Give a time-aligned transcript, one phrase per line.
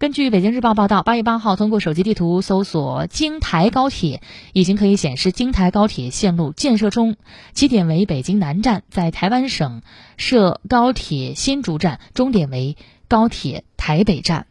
[0.00, 4.22] 根据北京日报报道八月八号通过手机地图搜索京台高铁
[4.54, 7.16] 已经可以显示京台高铁线路建设中
[7.52, 9.82] 起点为北京南站在台湾省
[10.16, 12.78] 设高铁新竹站终点为
[13.08, 14.46] 高铁台北站。